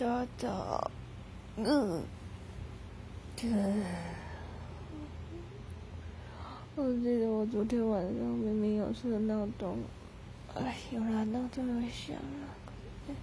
[0.00, 0.90] 哒哒，
[1.56, 2.02] 嗯，
[3.36, 3.46] 这，
[6.74, 9.76] 我记得我昨天晚上明明有设闹钟，
[10.54, 13.14] 哎，有了闹钟又响了，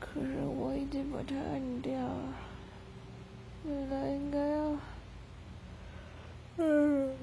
[0.00, 2.34] 可是我已经把它按掉了，
[3.62, 4.76] 本来应该要，
[6.56, 7.16] 嗯，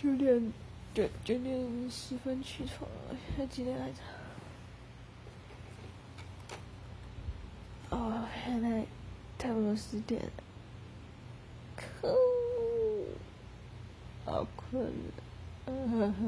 [0.00, 0.52] 九点，
[0.94, 3.94] 对，九点十分起床了，现在几点来着？
[7.90, 8.82] 哦，现在
[9.38, 10.30] 差不多十点了，
[11.76, 13.04] 可恶，
[14.24, 14.90] 好困，
[15.66, 16.24] 嗯，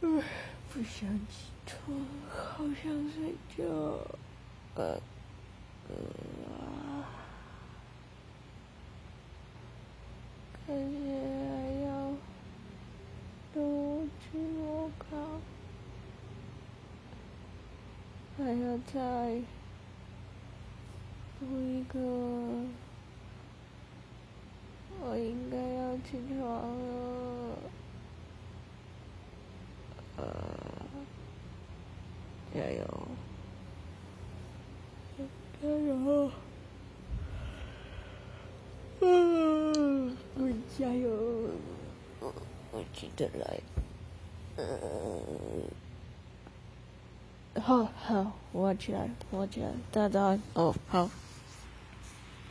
[0.00, 1.96] 不想起床，
[2.28, 3.64] 好想睡觉，
[4.74, 5.00] 呃，
[5.88, 5.94] 呃，
[10.66, 10.76] 可是
[11.48, 11.52] 还
[11.86, 12.12] 要
[13.54, 15.16] 读期末考。
[18.38, 19.42] 还要再
[21.42, 21.98] 读一个，
[25.00, 26.38] 我应该要起床
[26.78, 27.58] 了，
[30.18, 30.22] 呃，
[32.54, 32.78] 加油，
[35.60, 36.30] 加油，
[39.00, 40.48] 嗯，我
[40.78, 41.10] 加油，
[42.70, 43.60] 我记得来，
[44.58, 44.64] 嗯。
[47.60, 51.10] 好好，我起来，我起来，大家哦，好。